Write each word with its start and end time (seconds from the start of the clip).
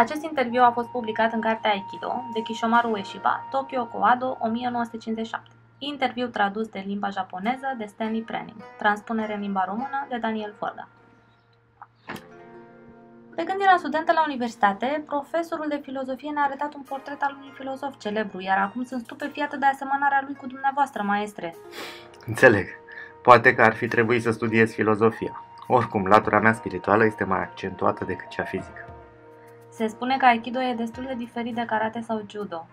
Acest 0.00 0.22
interviu 0.22 0.62
a 0.62 0.70
fost 0.70 0.88
publicat 0.88 1.32
în 1.32 1.40
cartea 1.40 1.70
Aikido 1.70 2.24
de 2.32 2.40
Kishomaru 2.40 2.90
Ueshiba, 2.90 3.46
Tokyo 3.50 3.86
Koado 3.86 4.36
1957. 4.40 5.48
Interviu 5.78 6.26
tradus 6.26 6.68
de 6.68 6.82
limba 6.86 7.08
japoneză 7.08 7.74
de 7.78 7.84
Stanley 7.84 8.22
Prenning. 8.22 8.62
Transpunere 8.78 9.34
în 9.34 9.40
limba 9.40 9.64
română 9.64 10.06
de 10.08 10.16
Daniel 10.16 10.54
Forga. 10.58 10.88
Pe 13.34 13.44
când 13.44 13.60
era 13.60 13.76
studentă 13.76 14.12
la 14.12 14.24
universitate, 14.26 15.02
profesorul 15.06 15.66
de 15.68 15.80
filozofie 15.82 16.30
ne-a 16.30 16.42
arătat 16.42 16.74
un 16.74 16.82
portret 16.82 17.22
al 17.22 17.36
unui 17.38 17.52
filozof 17.54 17.96
celebru, 17.98 18.40
iar 18.40 18.58
acum 18.58 18.84
sunt 18.84 19.02
stupefiată 19.02 19.56
de 19.56 19.66
asemănarea 19.66 20.22
lui 20.26 20.34
cu 20.34 20.46
dumneavoastră, 20.46 21.02
maestre. 21.02 21.54
Înțeleg. 22.26 22.66
Poate 23.22 23.54
că 23.54 23.62
ar 23.62 23.74
fi 23.74 23.88
trebuit 23.88 24.22
să 24.22 24.30
studiez 24.30 24.72
filozofia. 24.72 25.44
Oricum, 25.66 26.06
latura 26.06 26.40
mea 26.40 26.52
spirituală 26.52 27.04
este 27.04 27.24
mai 27.24 27.40
accentuată 27.40 28.04
decât 28.04 28.28
cea 28.28 28.44
fizică. 28.44 28.89
Se 29.70 29.86
spune 29.86 30.16
că 30.16 30.24
Aikido 30.24 30.60
e 30.62 30.74
destul 30.74 31.04
de 31.06 31.14
diferit 31.14 31.54
de 31.54 31.64
karate 31.66 32.00
sau 32.06 32.24
judo. 32.28 32.66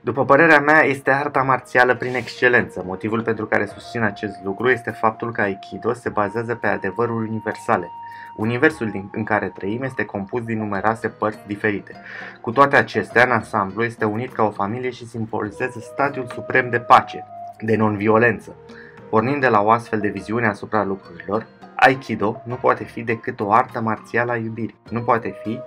După 0.00 0.24
părerea 0.24 0.60
mea, 0.60 0.84
este 0.84 1.10
arta 1.10 1.42
marțială 1.42 1.94
prin 1.94 2.14
excelență. 2.14 2.82
Motivul 2.86 3.22
pentru 3.22 3.46
care 3.46 3.66
susțin 3.66 4.02
acest 4.02 4.40
lucru 4.44 4.70
este 4.70 4.90
faptul 4.90 5.32
că 5.32 5.40
Aikido 5.40 5.92
se 5.92 6.08
bazează 6.08 6.54
pe 6.54 6.66
adevăruri 6.66 7.28
universale. 7.28 7.90
Universul 8.36 8.90
din, 8.90 9.08
în 9.12 9.24
care 9.24 9.48
trăim 9.48 9.82
este 9.82 10.04
compus 10.04 10.44
din 10.44 10.58
numeroase 10.58 11.08
părți 11.08 11.46
diferite. 11.46 11.94
Cu 12.40 12.50
toate 12.50 12.76
acestea, 12.76 13.24
în 13.24 13.30
ansamblu 13.30 13.84
este 13.84 14.04
unit 14.04 14.32
ca 14.32 14.42
o 14.42 14.50
familie 14.50 14.90
și 14.90 15.06
simbolizează 15.06 15.78
stadiul 15.80 16.26
suprem 16.32 16.70
de 16.70 16.80
pace, 16.80 17.24
de 17.60 17.76
non-violență. 17.76 18.54
Pornind 19.10 19.40
de 19.40 19.48
la 19.48 19.60
o 19.60 19.70
astfel 19.70 20.00
de 20.00 20.08
viziune 20.08 20.46
asupra 20.46 20.84
lucrurilor, 20.84 21.46
Aikido 21.82 22.42
nu 22.44 22.54
poate 22.54 22.84
fi 22.84 23.02
decât 23.02 23.40
o 23.40 23.52
artă 23.52 23.80
marțială 23.80 24.32
a 24.32 24.36
iubirii. 24.36 24.80
Nu 24.90 25.00
poate 25.00 25.34
fi 25.42 25.60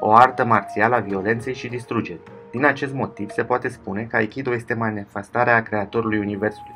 o 0.00 0.14
artă 0.14 0.44
marțială 0.44 0.94
a 0.94 0.98
violenței 0.98 1.54
și 1.54 1.68
distrugerii. 1.68 2.22
Din 2.50 2.64
acest 2.64 2.92
motiv 2.92 3.30
se 3.30 3.44
poate 3.44 3.68
spune 3.68 4.02
că 4.02 4.16
Aikido 4.16 4.54
este 4.54 4.74
manifestarea 4.74 5.56
a 5.56 5.62
Creatorului 5.62 6.18
Universului. 6.18 6.74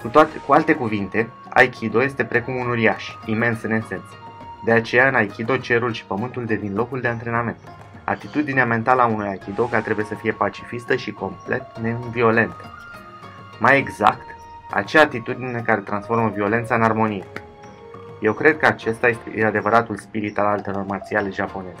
Cu, 0.00 0.08
toate, 0.08 0.38
cu 0.46 0.52
alte 0.52 0.74
cuvinte, 0.74 1.28
Aikido 1.48 2.02
este 2.02 2.24
precum 2.24 2.56
un 2.56 2.66
uriaș, 2.66 3.16
imens 3.26 3.62
în 3.62 3.70
esență. 3.70 4.14
De 4.64 4.72
aceea, 4.72 5.08
în 5.08 5.14
Aikido, 5.14 5.56
cerul 5.56 5.92
și 5.92 6.04
pământul 6.04 6.44
devin 6.44 6.74
locul 6.74 7.00
de 7.00 7.08
antrenament. 7.08 7.58
Atitudinea 8.04 8.66
mentală 8.66 9.02
a 9.02 9.06
unui 9.06 9.28
Aikidoka 9.28 9.80
trebuie 9.80 10.04
să 10.04 10.14
fie 10.14 10.32
pacifistă 10.32 10.96
și 10.96 11.12
complet 11.12 11.78
neviolentă. 11.78 12.64
Mai 13.58 13.78
exact, 13.78 14.26
acea 14.70 15.00
atitudine 15.00 15.62
care 15.66 15.80
transformă 15.80 16.28
violența 16.34 16.74
în 16.74 16.82
armonie. 16.82 17.24
Eu 18.22 18.32
cred 18.32 18.58
că 18.58 18.66
acesta 18.66 19.08
este 19.08 19.44
adevăratul 19.44 19.96
spirit 19.96 20.38
al 20.38 20.46
altelor 20.46 20.84
marțiale 20.84 21.30
japoneze. 21.30 21.80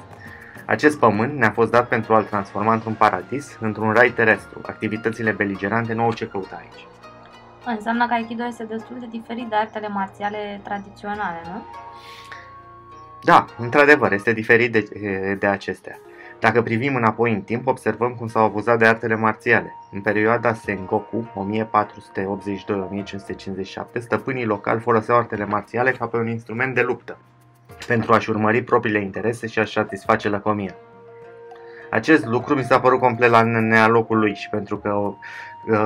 Acest 0.66 0.98
pământ 0.98 1.38
ne-a 1.38 1.50
fost 1.50 1.70
dat 1.70 1.88
pentru 1.88 2.14
a-l 2.14 2.24
transforma 2.24 2.72
într-un 2.72 2.94
paradis, 2.94 3.56
într-un 3.60 3.92
rai 3.92 4.10
terestru. 4.10 4.60
Activitățile 4.62 5.30
beligerante 5.30 5.92
nu 5.92 6.02
au 6.02 6.12
ce 6.12 6.26
căuta 6.26 6.56
aici. 6.60 6.86
Înseamnă 7.76 8.06
că 8.06 8.12
Aikido 8.12 8.44
este 8.44 8.64
destul 8.64 8.96
de 9.00 9.06
diferit 9.10 9.46
de 9.48 9.56
artele 9.56 9.88
marțiale 9.88 10.60
tradiționale, 10.62 11.40
nu? 11.44 11.64
Da, 13.22 13.46
într-adevăr, 13.58 14.12
este 14.12 14.32
diferit 14.32 14.72
de, 14.72 14.88
de 15.38 15.46
acestea. 15.46 15.98
Dacă 16.42 16.62
privim 16.62 16.94
înapoi 16.96 17.32
în 17.32 17.40
timp, 17.40 17.66
observăm 17.66 18.14
cum 18.14 18.28
s-au 18.28 18.44
abuzat 18.44 18.78
de 18.78 18.86
artele 18.86 19.14
marțiale. 19.14 19.74
În 19.92 20.00
perioada 20.00 20.54
Sengoku, 20.54 21.30
1482-1557, 23.98 23.98
stăpânii 23.98 24.44
locali 24.44 24.80
foloseau 24.80 25.18
artele 25.18 25.44
marțiale 25.44 25.90
ca 25.90 26.06
pe 26.06 26.16
un 26.16 26.28
instrument 26.28 26.74
de 26.74 26.80
luptă, 26.82 27.18
pentru 27.86 28.12
a-și 28.12 28.30
urmări 28.30 28.62
propriile 28.62 29.00
interese 29.00 29.46
și 29.46 29.58
a-și 29.58 29.72
satisface 29.72 30.28
lăcomia. 30.28 30.74
Acest 31.90 32.26
lucru 32.26 32.54
mi 32.54 32.64
s-a 32.64 32.80
părut 32.80 32.98
complet 32.98 33.30
la 33.30 33.42
nealocul 33.42 34.18
lui 34.18 34.34
și 34.34 34.48
pentru 34.48 34.76
că 34.76 34.88
o, 34.88 35.14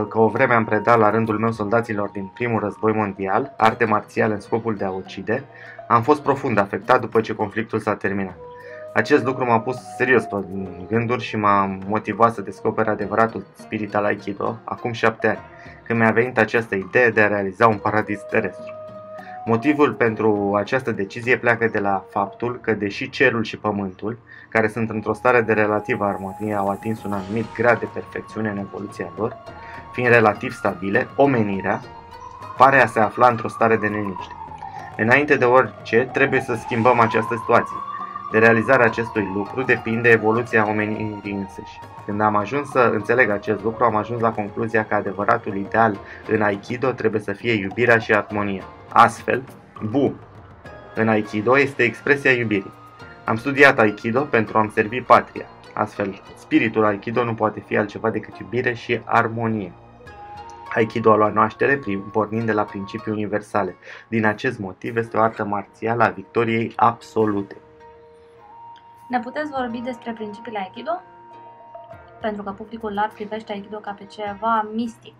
că 0.08 0.18
o 0.18 0.28
vreme 0.28 0.54
am 0.54 0.64
predat 0.64 0.98
la 0.98 1.10
rândul 1.10 1.38
meu 1.38 1.52
soldaților 1.52 2.08
din 2.08 2.30
primul 2.34 2.60
război 2.60 2.92
mondial, 2.92 3.54
arte 3.56 3.84
marțiale 3.84 4.34
în 4.34 4.40
scopul 4.40 4.76
de 4.76 4.84
a 4.84 4.90
ucide, 4.90 5.44
am 5.88 6.02
fost 6.02 6.22
profund 6.22 6.58
afectat 6.58 7.00
după 7.00 7.20
ce 7.20 7.34
conflictul 7.34 7.78
s-a 7.78 7.94
terminat. 7.94 8.45
Acest 8.96 9.24
lucru 9.24 9.44
m-a 9.44 9.60
pus 9.60 9.76
serios 9.96 10.24
pe 10.24 10.36
gânduri 10.88 11.22
și 11.22 11.36
m-a 11.36 11.78
motivat 11.86 12.34
să 12.34 12.40
descoper 12.40 12.88
adevăratul 12.88 13.44
spirit 13.54 13.94
al 13.94 14.04
Aikido 14.04 14.58
acum 14.64 14.92
șapte 14.92 15.28
ani, 15.28 15.38
când 15.82 15.98
mi-a 15.98 16.10
venit 16.10 16.38
această 16.38 16.74
idee 16.74 17.10
de 17.10 17.20
a 17.20 17.26
realiza 17.26 17.66
un 17.66 17.76
paradis 17.76 18.20
terestru. 18.30 18.72
Motivul 19.44 19.92
pentru 19.92 20.54
această 20.56 20.92
decizie 20.92 21.36
pleacă 21.36 21.66
de 21.66 21.78
la 21.78 22.04
faptul 22.10 22.58
că, 22.62 22.72
deși 22.72 23.10
cerul 23.10 23.44
și 23.44 23.56
pământul, 23.56 24.18
care 24.48 24.68
sunt 24.68 24.90
într-o 24.90 25.12
stare 25.12 25.40
de 25.40 25.52
relativă 25.52 26.04
armonie, 26.04 26.54
au 26.54 26.68
atins 26.68 27.04
un 27.04 27.12
anumit 27.12 27.54
grad 27.54 27.78
de 27.78 27.88
perfecțiune 27.92 28.48
în 28.48 28.58
evoluția 28.58 29.12
lor, 29.16 29.36
fiind 29.92 30.10
relativ 30.10 30.52
stabile, 30.52 31.06
omenirea 31.16 31.80
pare 32.56 32.82
a 32.82 32.86
se 32.86 33.00
afla 33.00 33.28
într-o 33.28 33.48
stare 33.48 33.76
de 33.76 33.86
neliniște. 33.86 34.34
Înainte 34.96 35.36
de 35.36 35.44
orice, 35.44 36.08
trebuie 36.12 36.40
să 36.40 36.54
schimbăm 36.54 37.00
această 37.00 37.34
situație. 37.34 37.76
De 38.30 38.38
realizarea 38.38 38.86
acestui 38.86 39.30
lucru 39.34 39.62
depinde 39.62 40.08
evoluția 40.08 40.68
omenirii 40.68 41.32
însăși. 41.32 41.80
Când 42.06 42.20
am 42.20 42.36
ajuns 42.36 42.70
să 42.70 42.90
înțeleg 42.92 43.30
acest 43.30 43.62
lucru, 43.62 43.84
am 43.84 43.96
ajuns 43.96 44.20
la 44.20 44.32
concluzia 44.32 44.84
că 44.84 44.94
adevăratul 44.94 45.56
ideal 45.56 45.98
în 46.28 46.42
Aikido 46.42 46.90
trebuie 46.90 47.20
să 47.20 47.32
fie 47.32 47.52
iubirea 47.52 47.98
și 47.98 48.12
armonia. 48.12 48.62
Astfel, 48.88 49.42
Bu 49.90 50.14
în 50.94 51.08
Aikido 51.08 51.58
este 51.58 51.82
expresia 51.82 52.32
iubirii. 52.32 52.72
Am 53.24 53.36
studiat 53.36 53.78
Aikido 53.78 54.20
pentru 54.20 54.58
a-mi 54.58 54.70
servi 54.70 55.00
patria. 55.00 55.46
Astfel, 55.74 56.22
spiritul 56.36 56.84
Aikido 56.84 57.24
nu 57.24 57.34
poate 57.34 57.62
fi 57.66 57.76
altceva 57.76 58.10
decât 58.10 58.38
iubire 58.38 58.74
și 58.74 59.00
armonie. 59.04 59.72
Aikido 60.74 61.12
a 61.12 61.16
luat 61.16 61.32
naștere 61.32 61.80
pornind 62.12 62.46
de 62.46 62.52
la 62.52 62.62
principii 62.62 63.12
universale. 63.12 63.76
Din 64.08 64.26
acest 64.26 64.58
motiv 64.58 64.96
este 64.96 65.16
o 65.16 65.20
artă 65.20 65.44
marțială 65.44 66.04
a 66.04 66.08
victoriei 66.08 66.72
absolute. 66.76 67.56
Ne 69.08 69.20
puteți 69.20 69.50
vorbi 69.50 69.80
despre 69.80 70.12
principiile 70.12 70.58
Aikido? 70.58 71.02
Pentru 72.20 72.42
că 72.42 72.50
publicul 72.50 72.94
larg 72.94 73.12
privește 73.12 73.52
Aikido 73.52 73.78
ca 73.78 73.90
pe 73.98 74.04
ceva 74.04 74.68
mistic, 74.74 75.14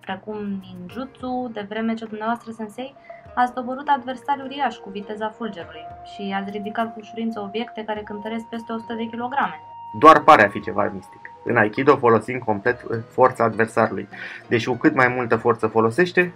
precum 0.00 0.38
ninjutsu, 0.38 1.50
de 1.52 1.66
vreme 1.68 1.94
ce 1.94 2.04
dumneavoastră 2.04 2.50
sensei 2.52 2.94
ați 3.34 3.54
doborât 3.54 3.88
adversari 3.88 4.42
uriași 4.42 4.80
cu 4.80 4.90
viteza 4.90 5.28
fulgerului 5.28 5.86
și 6.04 6.34
ați 6.36 6.50
ridicat 6.50 6.92
cu 6.92 6.98
ușurință 7.00 7.40
obiecte 7.40 7.84
care 7.86 8.00
cântăresc 8.04 8.44
peste 8.44 8.72
100 8.72 8.94
de 8.94 9.04
kilograme. 9.04 9.60
Doar 9.98 10.20
pare 10.20 10.44
a 10.44 10.48
fi 10.48 10.60
ceva 10.60 10.90
mistic. 10.94 11.20
În 11.44 11.56
Aikido 11.56 11.96
folosim 11.96 12.38
complet 12.38 12.82
uh, 12.82 12.96
forța 13.08 13.44
adversarului. 13.44 14.08
Deci 14.48 14.66
cu 14.66 14.74
cât 14.74 14.94
mai 14.94 15.08
multă 15.08 15.36
forță 15.36 15.66
folosește, 15.66 16.32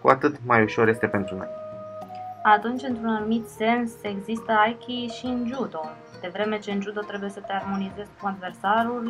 cu 0.00 0.08
atât 0.08 0.36
mai 0.46 0.62
ușor 0.62 0.88
este 0.88 1.06
pentru 1.06 1.36
noi. 1.36 1.61
Atunci, 2.42 2.82
într-un 2.82 3.08
anumit 3.08 3.48
sens, 3.48 3.92
există 4.02 4.52
Aiki 4.52 5.06
și 5.18 5.26
în 5.26 5.46
judo, 5.54 5.80
de 6.20 6.30
vreme 6.32 6.58
ce 6.58 6.72
în 6.72 6.80
judo 6.80 7.00
trebuie 7.00 7.30
să 7.30 7.40
te 7.40 7.52
armonizezi 7.52 8.10
cu 8.20 8.26
adversarul, 8.26 9.06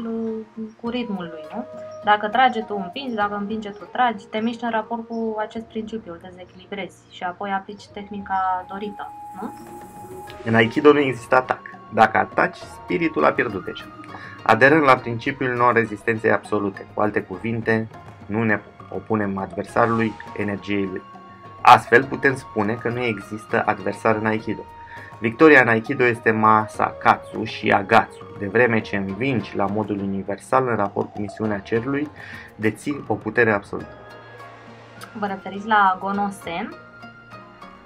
cu 0.81 0.89
ritmul 0.89 1.29
lui, 1.31 1.45
nu? 1.55 1.65
Dacă 2.05 2.29
trage 2.29 2.61
tu 2.61 2.81
împingi, 2.85 3.15
dacă 3.15 3.35
împinge 3.35 3.71
tu 3.71 3.85
tragi, 3.85 4.27
te 4.27 4.39
miști 4.39 4.65
în 4.65 4.71
raport 4.71 5.07
cu 5.09 5.37
acest 5.39 5.65
principiu, 5.65 6.13
îl 6.13 6.19
dezechilibrezi 6.23 6.97
și 7.11 7.23
apoi 7.23 7.51
aplici 7.53 7.89
tehnica 7.89 8.65
dorită, 8.69 9.13
nu? 9.41 9.53
În 10.45 10.55
Aikido 10.55 10.93
nu 10.93 10.99
există 10.99 11.35
atac. 11.35 11.61
Dacă 11.95 12.19
ataci, 12.19 12.57
spiritul 12.57 13.25
a 13.25 13.33
pierdut 13.33 13.65
deja. 13.65 13.85
Aderând 14.43 14.83
la 14.83 14.97
principiul 14.97 15.55
non-rezistenței 15.57 16.31
absolute, 16.31 16.87
cu 16.95 17.01
alte 17.01 17.23
cuvinte, 17.23 17.89
nu 18.27 18.45
ne 18.45 18.61
opunem 18.89 19.39
adversarului 19.39 20.13
energiei 20.37 20.85
lui. 20.85 21.03
Astfel 21.63 22.05
putem 22.05 22.37
spune 22.37 22.75
că 22.75 22.89
nu 22.89 23.03
există 23.03 23.63
adversar 23.67 24.17
în 24.17 24.27
Aikido. 24.27 24.63
Victoria 25.19 25.61
în 25.61 25.69
Aikido 25.69 26.05
este 26.05 26.31
Masakatsu 26.31 27.45
și 27.45 27.71
Agatsu, 27.71 28.37
de 28.39 28.47
vreme 28.47 28.81
ce 28.81 28.97
învingi 28.97 29.57
la 29.57 29.67
modul 29.67 29.99
universal 29.99 30.69
în 30.69 30.77
raport 30.77 31.13
cu 31.13 31.21
misiunea 31.21 31.59
cerului, 31.59 32.11
deții 32.57 33.05
o 33.07 33.15
putere 33.15 33.53
absolută. 33.53 33.89
Vă 35.19 35.27
referiți 35.27 35.67
la 35.67 35.99
Gonosen? 36.01 36.75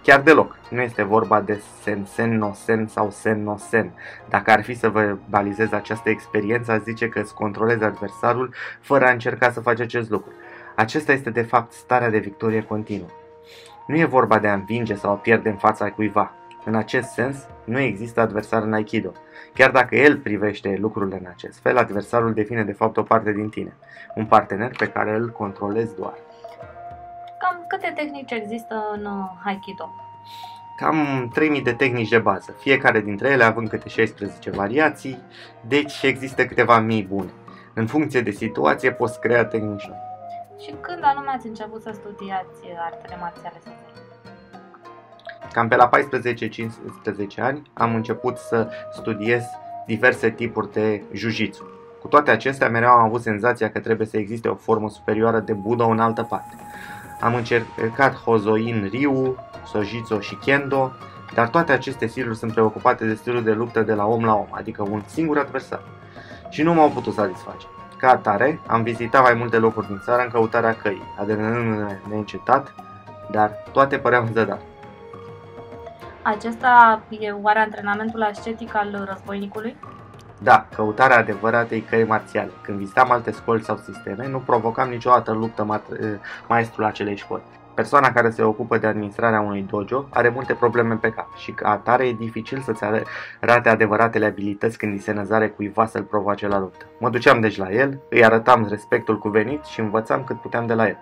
Chiar 0.02 0.20
deloc. 0.20 0.56
Nu 0.70 0.80
este 0.80 1.02
vorba 1.02 1.40
de 1.40 1.62
sen, 1.82 2.04
sen, 2.04 2.38
no, 2.38 2.52
sen 2.52 2.86
sau 2.86 3.10
sen, 3.10 3.42
no, 3.42 3.56
sen. 3.56 3.92
Dacă 4.28 4.50
ar 4.50 4.62
fi 4.62 4.74
să 4.74 4.88
verbalizez 4.88 5.72
această 5.72 6.08
experiență, 6.08 6.72
aș 6.72 6.80
zice 6.80 7.08
că 7.08 7.18
îți 7.18 7.34
controlezi 7.34 7.84
adversarul 7.84 8.54
fără 8.80 9.06
a 9.06 9.10
încerca 9.10 9.50
să 9.50 9.60
faci 9.60 9.80
acest 9.80 10.10
lucru. 10.10 10.32
Acesta 10.74 11.12
este 11.12 11.30
de 11.30 11.42
fapt 11.42 11.72
starea 11.72 12.10
de 12.10 12.18
victorie 12.18 12.62
continuă. 12.62 13.08
Nu 13.86 13.96
e 13.96 14.04
vorba 14.04 14.38
de 14.38 14.48
a 14.48 14.54
învinge 14.54 14.94
sau 14.94 15.10
a 15.10 15.16
pierde 15.16 15.48
în 15.48 15.56
fața 15.56 15.90
cuiva. 15.90 16.32
În 16.64 16.74
acest 16.74 17.08
sens, 17.08 17.46
nu 17.64 17.78
există 17.78 18.20
adversar 18.20 18.62
în 18.62 18.72
Aikido. 18.72 19.12
Chiar 19.54 19.70
dacă 19.70 19.96
el 19.96 20.18
privește 20.18 20.76
lucrurile 20.80 21.18
în 21.20 21.26
acest 21.28 21.58
fel, 21.58 21.76
adversarul 21.76 22.34
devine 22.34 22.64
de 22.64 22.72
fapt 22.72 22.96
o 22.96 23.02
parte 23.02 23.32
din 23.32 23.48
tine, 23.48 23.76
un 24.14 24.26
partener 24.26 24.70
pe 24.78 24.86
care 24.86 25.14
îl 25.14 25.30
controlezi 25.30 25.96
doar. 25.96 26.14
Cam 27.38 27.64
câte 27.68 27.92
tehnici 27.96 28.30
există 28.30 28.74
în 28.94 29.04
uh, 29.04 29.42
Aikido? 29.44 29.90
cam 30.76 31.28
3000 31.32 31.62
de 31.62 31.72
tehnici 31.72 32.08
de 32.08 32.18
bază, 32.18 32.54
fiecare 32.58 33.00
dintre 33.00 33.28
ele 33.28 33.44
având 33.44 33.68
câte 33.68 33.88
16 33.88 34.50
variații, 34.50 35.18
deci 35.60 36.02
există 36.02 36.46
câteva 36.46 36.78
mii 36.78 37.02
bune. 37.02 37.30
În 37.74 37.86
funcție 37.86 38.20
de 38.20 38.30
situație 38.30 38.92
poți 38.92 39.20
crea 39.20 39.44
tehnici 39.44 39.86
noi. 39.86 39.98
Și 40.58 40.74
când 40.80 41.02
anume 41.02 41.30
ați 41.34 41.46
început 41.46 41.82
să 41.82 41.90
studiați 41.94 42.60
artele 42.78 43.16
marțiale 43.20 43.60
sensei? 43.62 43.94
Cam 45.52 45.68
pe 45.68 45.76
la 45.76 45.88
14-15 45.88 47.38
ani 47.38 47.70
am 47.72 47.94
început 47.94 48.36
să 48.36 48.70
studiez 48.92 49.42
diverse 49.86 50.30
tipuri 50.30 50.72
de 50.72 51.02
jiu-jitsu. 51.12 51.62
Cu 52.00 52.08
toate 52.08 52.30
acestea, 52.30 52.68
mereu 52.68 52.88
am 52.88 53.04
avut 53.04 53.22
senzația 53.22 53.70
că 53.70 53.80
trebuie 53.80 54.06
să 54.06 54.16
existe 54.16 54.48
o 54.48 54.54
formă 54.54 54.88
superioară 54.88 55.40
de 55.40 55.52
Budo 55.52 55.86
în 55.86 56.00
altă 56.00 56.22
parte. 56.22 56.56
Am 57.20 57.34
încercat 57.34 58.14
Hozoin 58.14 58.88
Ryu, 58.92 59.36
Sojitsu 59.66 60.20
și 60.20 60.34
Kendo, 60.34 60.92
dar 61.34 61.48
toate 61.48 61.72
aceste 61.72 62.06
stiluri 62.06 62.36
sunt 62.36 62.52
preocupate 62.52 63.06
de 63.06 63.14
stilul 63.14 63.42
de 63.42 63.52
luptă 63.52 63.82
de 63.82 63.94
la 63.94 64.06
om 64.06 64.24
la 64.24 64.34
om, 64.34 64.46
adică 64.50 64.82
un 64.90 65.02
singur 65.06 65.38
adversar. 65.38 65.82
Și 66.48 66.62
nu 66.62 66.74
m-au 66.74 66.90
putut 66.90 67.14
satisface. 67.14 67.66
Ca 67.98 68.10
atare, 68.10 68.60
am 68.66 68.82
vizitat 68.82 69.22
mai 69.22 69.34
multe 69.34 69.58
locuri 69.58 69.86
din 69.86 70.00
țară 70.04 70.22
în 70.22 70.28
căutarea 70.28 70.74
căii, 70.74 71.14
adrenalin 71.18 72.00
neîncetat, 72.08 72.74
dar 73.30 73.50
toate 73.72 73.98
păreau 73.98 74.26
zădar. 74.32 74.58
Acesta 76.22 77.02
e 77.08 77.30
oare 77.30 77.58
antrenamentul 77.58 78.22
ascetic 78.22 78.74
al 78.74 79.04
războinicului? 79.08 79.76
Da, 80.38 80.66
căutarea 80.74 81.18
adevăratei 81.18 81.80
căi 81.80 82.04
marțiale. 82.04 82.50
Când 82.62 82.78
vizitam 82.78 83.10
alte 83.10 83.30
școli 83.30 83.62
sau 83.62 83.76
sisteme, 83.76 84.28
nu 84.28 84.38
provocam 84.38 84.88
niciodată 84.88 85.32
luptă 85.32 85.82
maestrul 86.48 86.84
acelei 86.84 87.16
școli. 87.16 87.42
Persoana 87.76 88.12
care 88.12 88.30
se 88.30 88.42
ocupă 88.42 88.78
de 88.78 88.86
administrarea 88.86 89.40
unui 89.40 89.66
dojo 89.70 90.04
are 90.10 90.28
multe 90.28 90.54
probleme 90.54 90.94
pe 90.94 91.10
cap 91.10 91.36
și 91.36 91.52
ca 91.52 91.70
atare 91.70 92.06
e 92.06 92.12
dificil 92.12 92.60
să-ți 92.60 92.84
arate 93.40 93.68
adevăratele 93.68 94.26
abilități 94.26 94.78
când 94.78 94.92
îi 94.92 94.98
se 94.98 95.12
năzare 95.12 95.48
cuiva 95.48 95.86
să-l 95.86 96.02
provoace 96.02 96.48
la 96.48 96.58
luptă. 96.58 96.84
Mă 96.98 97.10
duceam 97.10 97.40
deci 97.40 97.56
la 97.56 97.72
el, 97.72 98.00
îi 98.10 98.24
arătam 98.24 98.66
respectul 98.68 99.18
cuvenit 99.18 99.64
și 99.64 99.80
învățam 99.80 100.24
cât 100.24 100.40
puteam 100.40 100.66
de 100.66 100.74
la 100.74 100.86
el. 100.86 100.96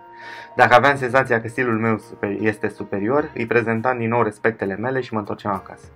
Dacă 0.57 0.75
aveam 0.75 0.97
senzația 0.97 1.41
că 1.41 1.49
stilul 1.49 1.79
meu 1.79 2.01
este 2.41 2.69
superior, 2.69 3.31
îi 3.35 3.47
prezentam 3.47 3.99
din 3.99 4.09
nou 4.09 4.23
respectele 4.23 4.77
mele 4.77 5.01
și 5.01 5.13
mă 5.13 5.19
întorceam 5.19 5.55
acasă. 5.55 5.87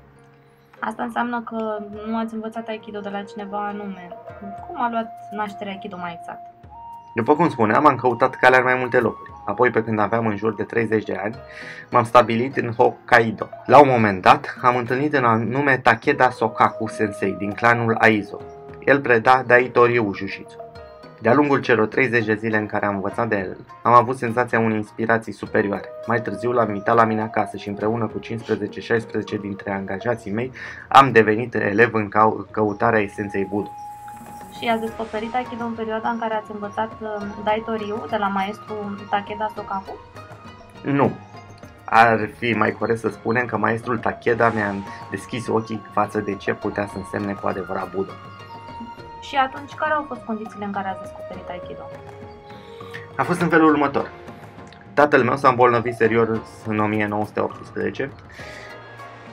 Asta 0.78 1.02
înseamnă 1.02 1.42
că 1.42 1.78
nu 2.06 2.19
ați 2.19 2.34
învățat 2.34 2.69
Aikido 2.69 3.00
de 3.00 3.08
la 3.08 3.22
cineva 3.22 3.66
anume. 3.66 4.08
Cum 4.66 4.82
a 4.82 4.90
luat 4.90 5.10
nașterea 5.30 5.72
Aikido 5.72 5.96
mai 5.96 6.19
exact? 6.20 6.57
După 7.19 7.35
cum 7.35 7.49
spuneam, 7.49 7.87
am 7.87 7.97
căutat 7.97 8.35
calea 8.35 8.59
în 8.59 8.65
mai 8.65 8.76
multe 8.79 9.00
locuri. 9.00 9.31
Apoi, 9.44 9.70
pe 9.70 9.82
când 9.82 9.99
aveam 9.99 10.26
în 10.26 10.37
jur 10.37 10.55
de 10.55 10.62
30 10.62 11.05
de 11.05 11.20
ani, 11.23 11.35
m-am 11.91 12.05
stabilit 12.05 12.56
în 12.56 12.73
Hokkaido. 12.73 13.49
La 13.67 13.81
un 13.81 13.88
moment 13.88 14.23
dat, 14.23 14.59
am 14.62 14.76
întâlnit 14.76 15.15
în 15.15 15.25
anume 15.25 15.79
Takeda 15.82 16.31
Sokaku 16.31 16.88
Sensei 16.88 17.35
din 17.38 17.53
clanul 17.53 17.97
Aizo. 17.99 18.41
El 18.85 19.00
preda 19.00 19.44
Daito 19.47 19.87
Ryu 19.87 20.12
Jujitsu. 20.15 20.56
De-a 21.20 21.35
lungul 21.35 21.61
celor 21.61 21.87
30 21.87 22.25
de 22.25 22.35
zile 22.35 22.56
în 22.56 22.67
care 22.67 22.87
am 22.87 22.94
învățat 22.94 23.29
de 23.29 23.37
el, 23.37 23.56
am 23.82 23.93
avut 23.93 24.17
senzația 24.17 24.59
unei 24.59 24.76
inspirații 24.76 25.32
superioare. 25.32 25.88
Mai 26.06 26.23
târziu 26.23 26.53
l-am 26.53 26.69
invitat 26.69 26.94
la 26.94 27.05
mine 27.05 27.23
acasă 27.23 27.56
și 27.56 27.69
împreună 27.69 28.06
cu 28.06 28.19
15-16 28.19 29.41
dintre 29.41 29.71
angajații 29.71 30.32
mei 30.32 30.53
am 30.88 31.12
devenit 31.12 31.55
elev 31.55 31.94
în 31.94 32.09
cău- 32.09 32.47
căutarea 32.50 33.00
esenței 33.00 33.44
Budo. 33.44 33.71
Și 34.58 34.69
ați 34.69 34.81
descoperit 34.81 35.34
Aikido 35.34 35.64
în 35.64 35.72
perioada 35.72 36.08
în 36.08 36.19
care 36.19 36.34
ați 36.34 36.50
învățat 36.50 36.93
uh, 37.00 37.26
Daito 37.44 37.75
Ryu 37.75 38.06
de 38.10 38.16
la 38.16 38.28
maestru 38.28 38.75
Takeda 39.10 39.49
Sokaku? 39.55 39.96
Nu. 40.82 41.16
Ar 41.84 42.28
fi 42.38 42.52
mai 42.52 42.72
corect 42.72 42.99
să 42.99 43.08
spunem 43.08 43.46
că 43.46 43.56
maestrul 43.56 43.99
Takeda 43.99 44.50
mi-a 44.50 44.75
deschis 45.10 45.46
ochii 45.46 45.82
față 45.93 46.20
de 46.20 46.34
ce 46.34 46.52
putea 46.55 46.87
să 46.87 46.96
însemne 46.96 47.32
cu 47.32 47.46
adevărat 47.46 47.90
Budo. 47.94 48.12
Și 49.20 49.37
atunci, 49.37 49.75
care 49.75 49.93
au 49.93 50.05
fost 50.08 50.20
condițiile 50.20 50.64
în 50.64 50.72
care 50.72 50.88
ați 50.88 51.00
descoperit 51.00 51.49
Aikido? 51.49 51.82
A 53.16 53.22
fost 53.22 53.40
în 53.40 53.49
felul 53.49 53.69
următor. 53.69 54.11
Tatăl 54.94 55.22
meu 55.22 55.37
s-a 55.37 55.49
îmbolnăvit 55.49 55.94
serios 55.94 56.38
în 56.66 56.78
1918. 56.78 58.11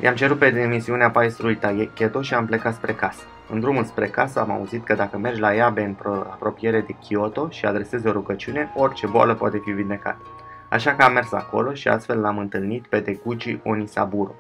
I-am 0.05 0.15
cerut 0.15 0.37
pe 0.37 0.49
demisiunea 0.49 1.11
paestrului 1.11 1.55
Taiecheto 1.55 2.21
și 2.21 2.33
am 2.33 2.45
plecat 2.45 2.73
spre 2.73 2.93
casă. 2.93 3.23
În 3.49 3.59
drumul 3.59 3.83
spre 3.83 4.07
casă 4.07 4.39
am 4.39 4.51
auzit 4.51 4.83
că 4.83 4.93
dacă 4.93 5.17
mergi 5.17 5.39
la 5.39 5.53
Iabe 5.53 5.83
în 5.83 5.95
apropiere 6.29 6.81
de 6.81 6.93
Kyoto 6.93 7.49
și 7.49 7.65
adresezi 7.65 8.07
o 8.07 8.11
rugăciune, 8.11 8.71
orice 8.75 9.07
boală 9.07 9.35
poate 9.35 9.61
fi 9.63 9.71
vindecată. 9.71 10.21
Așa 10.69 10.95
că 10.95 11.03
am 11.03 11.13
mers 11.13 11.31
acolo 11.31 11.73
și 11.73 11.87
astfel 11.87 12.19
l-am 12.19 12.37
întâlnit 12.37 12.87
pe 12.87 12.99
Teguchi 12.99 13.59
Onisaburo. 13.63 14.35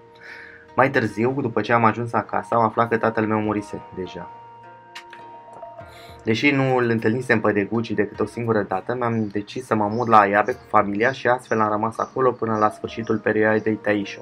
Mai 0.75 0.89
târziu, 0.89 1.35
după 1.41 1.61
ce 1.61 1.73
am 1.73 1.83
ajuns 1.83 2.13
acasă, 2.13 2.55
am 2.55 2.63
aflat 2.63 2.89
că 2.89 2.97
tatăl 2.97 3.25
meu 3.25 3.39
murise 3.39 3.81
deja. 3.95 4.29
Deși 6.23 6.51
nu 6.51 6.75
îl 6.75 6.89
întâlnisem 6.89 7.39
pe 7.39 7.51
Deguchi 7.51 7.93
decât 7.93 8.19
o 8.19 8.25
singură 8.25 8.61
dată, 8.61 8.95
mi-am 8.95 9.27
decis 9.27 9.65
să 9.65 9.75
mă 9.75 9.87
mut 9.87 10.07
la 10.07 10.19
Ayabe 10.19 10.51
cu 10.51 10.63
familia 10.67 11.11
și 11.11 11.27
astfel 11.27 11.59
am 11.59 11.69
rămas 11.71 11.97
acolo 11.97 12.31
până 12.31 12.57
la 12.57 12.69
sfârșitul 12.69 13.17
perioadei 13.17 13.75
Taisho. 13.75 14.21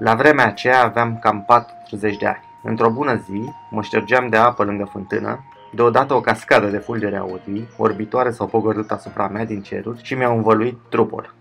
La 0.00 0.14
vremea 0.14 0.46
aceea 0.46 0.84
aveam 0.84 1.18
cam 1.18 1.44
40 1.46 2.16
de 2.16 2.26
ani. 2.26 2.44
Într-o 2.62 2.90
bună 2.90 3.14
zi, 3.14 3.52
mă 3.70 3.82
ștergeam 3.82 4.28
de 4.28 4.36
apă 4.36 4.64
lângă 4.64 4.84
fântână, 4.84 5.44
deodată 5.74 6.14
o 6.14 6.20
cascadă 6.20 6.66
de 6.66 6.78
fulgere 6.78 7.16
auzi, 7.16 7.62
orbitoare 7.76 8.30
s-au 8.30 8.46
pogorât 8.46 8.90
asupra 8.90 9.28
mea 9.28 9.44
din 9.44 9.62
ceruri 9.62 10.02
și 10.02 10.14
mi-au 10.14 10.36
învăluit 10.36 10.78
trupul. 10.88 11.34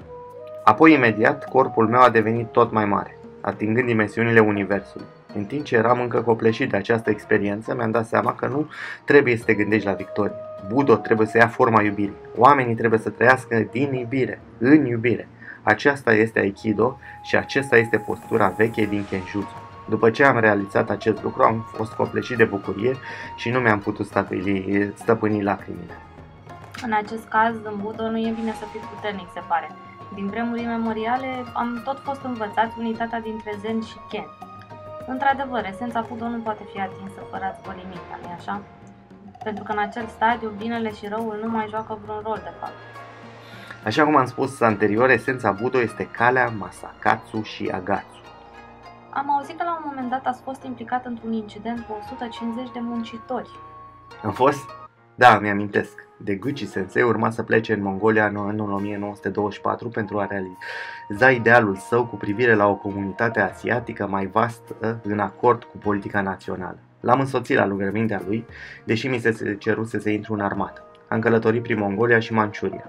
Apoi, 0.63 0.93
imediat, 0.93 1.49
corpul 1.49 1.87
meu 1.87 2.01
a 2.01 2.09
devenit 2.09 2.51
tot 2.51 2.71
mai 2.71 2.85
mare, 2.85 3.17
atingând 3.41 3.87
dimensiunile 3.87 4.39
universului. 4.39 5.05
În 5.35 5.43
timp 5.43 5.63
ce 5.63 5.75
eram 5.75 6.01
încă 6.01 6.21
copleșit 6.21 6.69
de 6.69 6.77
această 6.77 7.09
experiență, 7.09 7.75
mi-am 7.75 7.91
dat 7.91 8.05
seama 8.05 8.33
că 8.33 8.47
nu 8.47 8.69
trebuie 9.05 9.37
să 9.37 9.43
te 9.43 9.53
gândești 9.53 9.87
la 9.87 9.93
victorie. 9.93 10.35
Budo 10.67 10.95
trebuie 10.95 11.27
să 11.27 11.37
ia 11.37 11.47
forma 11.47 11.81
iubirii. 11.81 12.15
Oamenii 12.35 12.75
trebuie 12.75 12.99
să 12.99 13.09
trăiască 13.09 13.67
din 13.71 13.93
iubire, 13.93 14.41
în 14.57 14.85
iubire. 14.85 15.27
Aceasta 15.63 16.13
este 16.13 16.39
Aikido 16.39 16.99
și 17.21 17.35
acesta 17.35 17.77
este 17.77 17.97
postura 17.97 18.47
veche 18.47 18.85
din 18.85 19.05
Kenjutsu. 19.09 19.55
După 19.89 20.09
ce 20.09 20.23
am 20.23 20.39
realizat 20.39 20.89
acest 20.89 21.23
lucru, 21.23 21.43
am 21.43 21.65
fost 21.75 21.93
copleșit 21.93 22.37
de 22.37 22.43
bucurie 22.43 22.95
și 23.35 23.49
nu 23.49 23.59
mi-am 23.59 23.79
putut 23.79 24.05
stăpâni, 24.05 24.93
stăpâni 24.95 25.43
lacrimile. 25.43 25.97
În 26.83 26.93
acest 26.93 27.27
caz, 27.27 27.55
în 27.63 27.75
Budo 27.81 28.09
nu 28.09 28.17
e 28.17 28.31
bine 28.39 28.53
să 28.59 28.65
fii 28.71 28.79
puternic, 28.93 29.27
se 29.33 29.41
pare. 29.47 29.69
Din 30.13 30.27
vremuri 30.27 30.63
memoriale 30.63 31.43
am 31.53 31.81
tot 31.83 31.99
fost 31.99 32.21
învățați 32.23 32.75
unitatea 32.77 33.19
dintre 33.19 33.51
Zen 33.61 33.81
și 33.81 33.97
Ken. 34.09 34.27
Într-adevăr, 35.07 35.65
esența 35.65 36.05
Budo 36.09 36.25
nu 36.27 36.39
poate 36.39 36.63
fi 36.71 36.79
atinsă 36.79 37.19
fără 37.31 37.43
a-ți 37.45 37.77
limita, 37.79 38.15
nu 38.21 38.29
așa? 38.37 38.61
Pentru 39.43 39.63
că 39.63 39.71
în 39.71 39.79
acel 39.79 40.07
stadiu, 40.07 40.49
binele 40.57 40.91
și 40.93 41.07
răul 41.07 41.39
nu 41.43 41.49
mai 41.49 41.67
joacă 41.69 41.99
vreun 42.03 42.21
rol, 42.23 42.39
de 42.43 42.53
fapt. 42.59 42.79
Așa 43.85 44.03
cum 44.03 44.15
am 44.15 44.25
spus 44.25 44.61
anterior, 44.61 45.09
esența 45.09 45.51
Budo 45.51 45.81
este 45.81 46.07
calea, 46.07 46.53
Masakatsu 46.57 47.41
și 47.41 47.69
Agatsu. 47.73 48.21
Am 49.09 49.31
auzit 49.31 49.57
că 49.57 49.63
la 49.63 49.71
un 49.71 49.83
moment 49.85 50.09
dat 50.09 50.25
ați 50.25 50.41
fost 50.41 50.63
implicat 50.63 51.05
într-un 51.05 51.33
incident 51.33 51.79
cu 51.79 51.97
150 52.01 52.71
de 52.73 52.79
muncitori. 52.81 53.49
Am 54.23 54.31
fost? 54.31 54.69
Da, 55.15 55.39
mi-amintesc. 55.39 56.07
De 56.17 56.35
Gucci 56.35 56.65
Sensei 56.65 57.03
urma 57.03 57.29
să 57.29 57.43
plece 57.43 57.73
în 57.73 57.81
Mongolia 57.81 58.25
în 58.25 58.35
anul 58.35 58.71
1924 58.71 59.89
pentru 59.89 60.19
a 60.19 60.27
realiza 60.29 61.31
idealul 61.31 61.75
său 61.75 62.05
cu 62.05 62.15
privire 62.15 62.53
la 62.55 62.67
o 62.67 62.75
comunitate 62.75 63.39
asiatică 63.39 64.07
mai 64.07 64.25
vastă 64.25 64.99
în 65.03 65.19
acord 65.19 65.63
cu 65.63 65.77
politica 65.77 66.21
națională. 66.21 66.77
L-am 66.99 67.19
însoțit 67.19 67.57
la 67.57 67.65
lucrămintea 67.65 68.21
lui, 68.25 68.45
deși 68.83 69.07
mi 69.07 69.19
se 69.19 69.55
ceruse 69.59 69.99
să 69.99 70.09
intru 70.09 70.33
în 70.33 70.39
armată. 70.39 70.83
Am 71.09 71.19
călătorit 71.19 71.63
prin 71.63 71.79
Mongolia 71.79 72.19
și 72.19 72.33
Manciuria. 72.33 72.83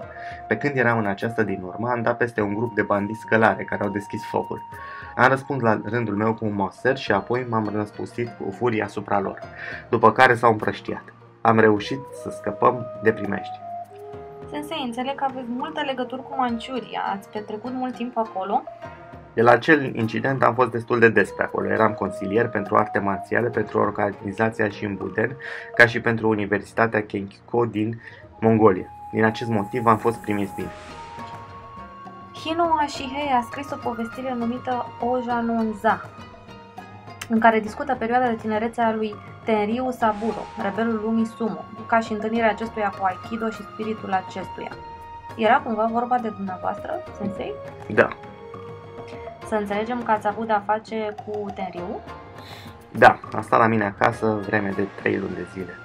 Pe 0.47 0.57
când 0.57 0.75
eram 0.75 0.97
în 0.97 1.05
această 1.05 1.43
din 1.43 1.61
urmă, 1.63 1.89
am 1.89 2.01
dat 2.01 2.17
peste 2.17 2.41
un 2.41 2.53
grup 2.53 2.75
de 2.75 2.81
bandiți 2.81 3.19
scălare 3.19 3.63
care 3.63 3.83
au 3.83 3.89
deschis 3.89 4.25
focul. 4.25 4.61
Am 5.15 5.29
răspuns 5.29 5.61
la 5.61 5.81
rândul 5.83 6.15
meu 6.15 6.33
cu 6.33 6.45
un 6.45 6.53
maser 6.53 6.97
și 6.97 7.11
apoi 7.11 7.45
m-am 7.49 7.71
răspusit 7.73 8.27
cu 8.27 8.51
furie 8.51 8.83
asupra 8.83 9.19
lor, 9.19 9.39
după 9.89 10.11
care 10.11 10.35
s-au 10.35 10.51
împrăștiat. 10.51 11.03
Am 11.41 11.59
reușit 11.59 11.99
să 12.23 12.29
scăpăm 12.29 12.85
de 13.03 13.11
primești. 13.11 13.59
Sensei, 14.49 14.83
înțeleg 14.85 15.15
că 15.15 15.23
aveți 15.29 15.49
multe 15.49 15.81
legături 15.81 16.23
cu 16.23 16.33
Manciuria. 16.37 17.01
Ați 17.15 17.29
petrecut 17.29 17.71
mult 17.73 17.95
timp 17.95 18.17
acolo? 18.17 18.63
De 19.33 19.41
la 19.41 19.51
acel 19.51 19.95
incident 19.95 20.43
am 20.43 20.53
fost 20.53 20.71
destul 20.71 20.99
de 20.99 21.09
des 21.09 21.29
pe 21.29 21.43
acolo. 21.43 21.67
Eram 21.67 21.93
consilier 21.93 22.49
pentru 22.49 22.75
arte 22.75 22.99
marțiale 22.99 23.49
pentru 23.49 23.79
organizația 23.79 24.69
Shimbuden, 24.69 25.37
ca 25.75 25.85
și 25.85 26.01
pentru 26.01 26.29
Universitatea 26.29 27.03
Kenkiko 27.03 27.65
din 27.65 28.01
Mongolia. 28.39 28.85
Din 29.11 29.23
acest 29.23 29.49
motiv 29.49 29.85
am 29.85 29.97
fost 29.97 30.17
primit 30.17 30.49
bine. 30.55 30.69
Hino 32.43 32.63
Ashihei 32.79 33.31
a 33.39 33.41
scris 33.41 33.71
o 33.71 33.75
povestire 33.75 34.33
numită 34.37 34.85
Oja 34.99 35.41
Nonza, 35.41 36.09
în 37.29 37.39
care 37.39 37.59
discută 37.59 37.95
perioada 37.99 38.27
de 38.27 38.35
tinerețe 38.35 38.81
a 38.81 38.93
lui 38.93 39.15
Tenryu 39.45 39.91
Saburo, 39.91 40.43
rebelul 40.63 41.01
lumii 41.03 41.25
Sumo, 41.25 41.65
ca 41.87 41.99
și 41.99 42.11
întâlnirea 42.11 42.49
acestuia 42.49 42.89
cu 42.89 43.05
Aikido 43.05 43.49
și 43.49 43.61
spiritul 43.73 44.11
acestuia. 44.11 44.71
Era 45.37 45.59
cumva 45.59 45.89
vorba 45.91 46.17
de 46.17 46.29
dumneavoastră, 46.29 47.03
sensei? 47.17 47.53
Da. 47.93 48.09
Să 49.51 49.57
înțelegem 49.57 50.03
că 50.03 50.11
ați 50.11 50.27
avut 50.27 50.47
de-a 50.47 50.63
face 50.65 51.15
cu 51.25 51.45
Tenriu 51.55 51.99
Da, 52.91 53.19
a 53.33 53.41
stat 53.41 53.59
la 53.59 53.67
mine 53.67 53.83
acasă 53.85 54.41
vreme 54.45 54.73
de 54.75 54.87
3 54.95 55.17
luni 55.17 55.33
de 55.35 55.47
zile. 55.53 55.77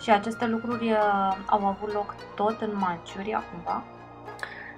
și 0.00 0.10
aceste 0.10 0.46
lucruri 0.46 0.90
uh, 0.90 1.36
au 1.46 1.66
avut 1.66 1.92
loc 1.92 2.14
tot 2.34 2.60
în 2.60 2.70
Manciuria 2.74 3.42
cumva. 3.52 3.82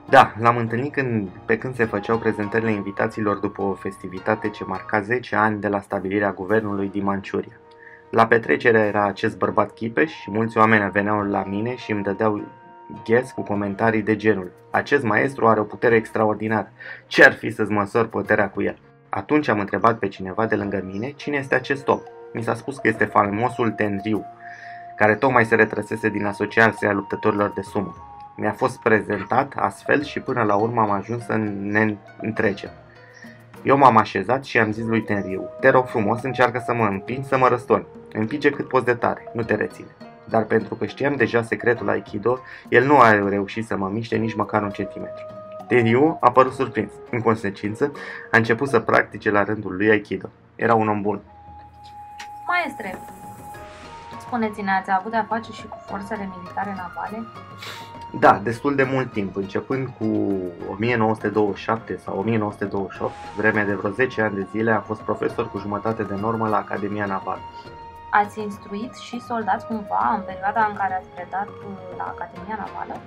Da, 0.09 0.33
l-am 0.39 0.57
întâlnit 0.57 0.93
când, 0.93 1.29
pe 1.45 1.59
când 1.59 1.75
se 1.75 1.85
făceau 1.85 2.19
prezentările 2.19 2.71
invitațiilor 2.71 3.37
după 3.37 3.63
o 3.63 3.75
festivitate 3.75 4.49
ce 4.49 4.65
marca 4.65 5.01
10 5.01 5.37
ani 5.37 5.61
de 5.61 5.69
la 5.69 5.81
stabilirea 5.81 6.33
guvernului 6.33 6.89
din 6.89 7.05
Manciuria. 7.05 7.57
La 8.11 8.27
petrecere 8.27 8.79
era 8.79 9.05
acest 9.05 9.39
bărbat 9.39 9.71
chipeș 9.71 10.13
și 10.13 10.31
mulți 10.31 10.59
oameni 10.59 10.91
veneau 10.91 11.21
la 11.21 11.45
mine 11.45 11.77
și 11.77 11.93
îmi 11.93 12.03
dădeau 12.03 12.43
ghes 13.05 13.31
cu 13.31 13.43
comentarii 13.43 14.03
de 14.03 14.17
genul 14.17 14.53
Acest 14.71 15.05
maestru 15.05 15.49
are 15.49 15.61
o 15.61 15.65
putere 15.65 15.95
extraordinară, 15.95 16.73
ce 17.07 17.25
ar 17.25 17.33
fi 17.33 17.51
să-ți 17.51 17.71
măsori 17.71 18.09
puterea 18.09 18.49
cu 18.49 18.63
el? 18.63 18.79
Atunci 19.09 19.49
am 19.49 19.61
întrebat 19.61 19.99
pe 19.99 20.09
cineva 20.09 20.47
de 20.47 20.55
lângă 20.55 20.83
mine 20.85 21.11
cine 21.11 21.37
este 21.37 21.55
acest 21.55 21.89
om. 21.89 22.01
Mi 22.33 22.43
s-a 22.43 22.55
spus 22.55 22.79
că 22.79 22.89
este 22.89 23.05
faimosul 23.05 23.71
Tenriu, 23.71 24.25
care 24.97 25.15
tocmai 25.15 25.45
se 25.45 25.55
retrăsese 25.55 26.09
din 26.09 26.25
asociația 26.25 26.93
luptătorilor 26.93 27.53
de 27.55 27.61
sumă. 27.61 27.95
Mi-a 28.37 28.53
fost 28.53 28.81
prezentat 28.81 29.53
astfel 29.57 30.03
și 30.03 30.21
până 30.21 30.43
la 30.43 30.55
urmă 30.55 30.81
am 30.81 30.91
ajuns 30.91 31.25
să 31.25 31.37
ne 31.61 31.97
întrecem. 32.21 32.71
Eu 33.63 33.77
m-am 33.77 33.97
așezat 33.97 34.45
și 34.45 34.59
am 34.59 34.73
zis 34.73 34.85
lui 34.85 35.03
Tenriu, 35.03 35.49
te 35.61 35.69
rog 35.69 35.87
frumos, 35.87 36.23
încearcă 36.23 36.63
să 36.65 36.75
mă 36.75 36.87
împingi, 36.87 37.29
să 37.29 37.39
mă 37.39 37.49
răstoni. 37.49 37.87
Împinge 38.13 38.51
cât 38.51 38.69
poți 38.69 38.85
de 38.85 38.95
tare, 38.95 39.31
nu 39.33 39.43
te 39.43 39.55
reține. 39.55 40.10
Dar 40.29 40.45
pentru 40.45 40.75
că 40.75 40.87
știam 40.87 41.17
deja 41.17 41.43
secretul 41.43 41.89
Aikido, 41.89 42.39
el 42.69 42.85
nu 42.87 42.99
a 42.99 43.29
reușit 43.29 43.67
să 43.67 43.77
mă 43.77 43.89
miște 43.89 44.17
nici 44.17 44.35
măcar 44.35 44.63
un 44.63 44.71
centimetru. 44.71 45.25
Tenriu 45.67 46.17
a 46.21 46.31
părut 46.31 46.53
surprins. 46.53 46.91
În 47.11 47.21
consecință, 47.21 47.93
a 48.31 48.37
început 48.37 48.69
să 48.69 48.81
practice 48.81 49.31
la 49.31 49.45
rândul 49.45 49.77
lui 49.77 49.91
Aikido. 49.91 50.29
Era 50.57 50.75
un 50.75 50.89
om 50.89 51.01
bun. 51.01 51.21
Maestre, 52.47 52.99
spuneți-ne, 54.19 54.71
ați 54.71 54.91
avut 54.91 55.11
de-a 55.11 55.27
face 55.29 55.53
și 55.53 55.67
cu 55.69 55.77
forțele 55.87 56.29
militare 56.37 56.75
navale? 56.77 57.27
Da, 58.19 58.41
destul 58.43 58.75
de 58.75 58.83
mult 58.93 59.13
timp, 59.13 59.37
începând 59.37 59.89
cu 59.99 60.05
1927 60.71 61.97
sau 61.97 62.19
1928, 62.19 63.13
vremea 63.37 63.65
de 63.65 63.75
vreo 63.75 63.91
10 63.91 64.23
ani 64.23 64.35
de 64.35 64.47
zile 64.51 64.71
a 64.71 64.81
fost 64.81 65.01
profesor 65.01 65.51
cu 65.51 65.59
jumătate 65.59 66.03
de 66.03 66.15
normă 66.15 66.49
la 66.49 66.57
Academia 66.57 67.07
Navală. 67.07 67.41
Ați 68.11 68.41
instruit 68.41 68.95
și 68.95 69.21
soldați 69.21 69.67
cumva 69.67 70.15
în 70.17 70.23
perioada 70.23 70.67
în 70.71 70.75
care 70.75 70.95
ați 70.95 71.09
predat 71.15 71.49
uh, 71.49 71.97
la 71.97 72.15
Academia 72.17 72.57
Navală? 72.59 73.01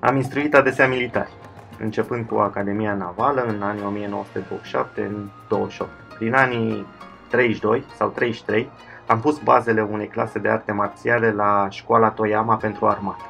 Am 0.00 0.16
instruit 0.16 0.54
adesea 0.54 0.88
militari, 0.88 1.32
începând 1.78 2.26
cu 2.26 2.34
Academia 2.34 2.94
Navală 2.94 3.42
în 3.42 3.62
anii 3.62 3.84
1927 3.84 5.00
în 5.00 5.28
28. 5.48 5.90
Prin 6.18 6.34
anii 6.34 6.86
32 7.30 7.84
sau 7.96 8.08
33 8.08 8.70
am 9.06 9.20
pus 9.20 9.38
bazele 9.38 9.82
unei 9.82 10.06
clase 10.08 10.38
de 10.38 10.48
arte 10.48 10.72
marțiale 10.72 11.32
la 11.32 11.66
școala 11.70 12.10
Toyama 12.10 12.56
pentru 12.56 12.86
armată. 12.86 13.22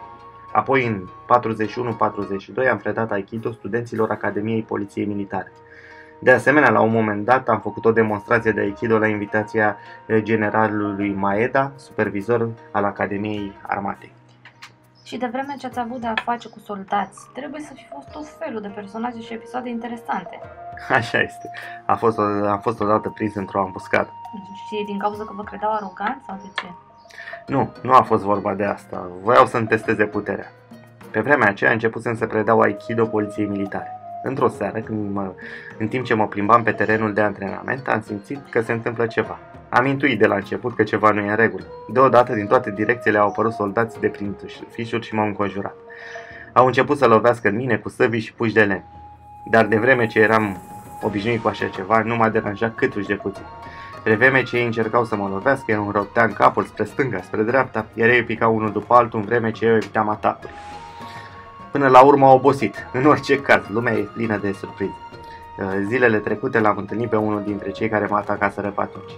Apoi 0.52 0.87
în 0.87 1.08
41-42 2.64 2.70
am 2.70 2.78
predat 2.78 3.11
Aikido 3.11 3.52
studenților 3.52 4.11
Academiei 4.11 4.62
Poliției 4.62 5.06
Militare. 5.06 5.52
De 6.22 6.30
asemenea, 6.30 6.70
la 6.70 6.80
un 6.80 6.92
moment 6.92 7.24
dat 7.24 7.48
am 7.48 7.60
făcut 7.60 7.84
o 7.84 7.92
demonstrație 7.92 8.52
de 8.52 8.60
Aikido 8.60 8.98
la 8.98 9.06
invitația 9.06 9.76
eh, 10.06 10.22
generalului 10.22 11.12
Maeda, 11.12 11.72
supervizor 11.76 12.48
al 12.70 12.84
Academiei 12.84 13.52
Armatei. 13.66 14.12
Și 15.04 15.16
de 15.16 15.26
vreme 15.26 15.54
ce 15.58 15.66
ați 15.66 15.78
avut 15.78 16.00
de-a 16.00 16.14
face 16.24 16.48
cu 16.48 16.58
soldați, 16.58 17.28
trebuie 17.34 17.60
să 17.60 17.72
fi 17.74 17.86
fost 17.92 18.10
tot 18.10 18.26
felul 18.38 18.60
de 18.60 18.68
personaje 18.68 19.20
și 19.20 19.32
episoade 19.32 19.68
interesante. 19.68 20.40
Așa 20.98 21.18
este. 21.20 21.50
A 21.86 21.94
fost, 21.94 22.18
o, 22.18 22.22
am 22.48 22.60
fost 22.60 22.80
odată 22.80 23.08
prins 23.08 23.34
într-o 23.34 23.60
ambuscadă. 23.60 24.10
Și 24.68 24.84
din 24.86 24.98
cauza 24.98 25.24
că 25.24 25.32
vă 25.36 25.42
credeau 25.42 25.72
aroganți 25.72 26.24
sau 26.26 26.38
de 26.42 26.50
ce? 26.60 26.66
Nu, 27.46 27.72
nu 27.82 27.92
a 27.92 28.02
fost 28.02 28.22
vorba 28.22 28.54
de 28.54 28.64
asta. 28.64 29.10
Voiau 29.22 29.46
să-mi 29.46 29.66
testeze 29.66 30.04
puterea. 30.04 30.52
Pe 31.10 31.20
vremea 31.20 31.48
aceea 31.48 31.72
începusem 31.72 32.16
să 32.16 32.26
predau 32.26 32.60
Aikido 32.60 33.06
poliției 33.06 33.46
militare. 33.46 34.01
Într-o 34.22 34.48
seară, 34.48 34.80
când 34.80 35.12
mă, 35.12 35.32
în 35.78 35.88
timp 35.88 36.04
ce 36.04 36.14
mă 36.14 36.26
plimbam 36.26 36.62
pe 36.62 36.72
terenul 36.72 37.12
de 37.12 37.20
antrenament, 37.20 37.88
am 37.88 38.02
simțit 38.06 38.50
că 38.50 38.60
se 38.60 38.72
întâmplă 38.72 39.06
ceva. 39.06 39.38
Am 39.68 39.86
intuit 39.86 40.18
de 40.18 40.26
la 40.26 40.34
început 40.34 40.76
că 40.76 40.82
ceva 40.82 41.10
nu 41.10 41.20
e 41.20 41.30
în 41.30 41.36
regulă. 41.36 41.64
Deodată, 41.92 42.34
din 42.34 42.46
toate 42.46 42.70
direcțiile 42.70 43.18
au 43.18 43.28
apărut 43.28 43.52
soldați 43.52 44.00
de 44.00 44.08
prin 44.08 44.36
fișuri 44.70 45.06
și 45.06 45.14
m-au 45.14 45.26
înconjurat. 45.26 45.74
Au 46.52 46.66
început 46.66 46.98
să 46.98 47.06
lovească 47.06 47.48
în 47.48 47.56
mine 47.56 47.76
cu 47.76 47.88
săbii 47.88 48.20
și 48.20 48.32
puși 48.32 48.52
de 48.52 48.62
lemn. 48.62 48.84
Dar 49.44 49.66
de 49.66 49.76
vreme 49.76 50.06
ce 50.06 50.20
eram 50.20 50.62
obișnuit 51.02 51.42
cu 51.42 51.48
așa 51.48 51.66
ceva, 51.66 52.02
nu 52.02 52.16
m-a 52.16 52.28
deranjat 52.28 52.74
cât 52.74 52.94
uși 52.94 53.06
de 53.06 53.14
puțin. 53.14 53.44
Pe 54.02 54.14
vreme 54.14 54.42
ce 54.42 54.56
ei 54.56 54.64
încercau 54.64 55.04
să 55.04 55.16
mă 55.16 55.28
lovească, 55.28 55.72
eu 55.72 55.82
îmi 55.82 55.92
roteam 55.92 56.32
capul 56.32 56.64
spre 56.64 56.84
stânga, 56.84 57.20
spre 57.22 57.42
dreapta, 57.42 57.86
iar 57.94 58.08
ei 58.08 58.24
picau 58.24 58.56
unul 58.56 58.72
după 58.72 58.94
altul 58.94 59.18
în 59.18 59.24
vreme 59.24 59.50
ce 59.50 59.66
eu 59.66 59.74
evitam 59.74 60.08
atacurile. 60.08 60.58
Până 61.72 61.88
la 61.88 62.02
urmă 62.02 62.26
au 62.26 62.36
obosit. 62.36 62.86
În 62.98 63.04
orice 63.04 63.40
caz, 63.40 63.62
lumea 63.68 63.92
e 63.92 64.08
plină 64.12 64.36
de 64.36 64.52
surprize. 64.52 64.96
Zilele 65.86 66.18
trecute 66.18 66.58
l-am 66.58 66.76
întâlnit 66.76 67.08
pe 67.08 67.16
unul 67.16 67.42
dintre 67.42 67.70
cei 67.70 67.88
care 67.88 68.06
mă 68.10 68.16
atacaseră 68.16 68.70
pe 68.70 68.80
atunci. 68.80 69.12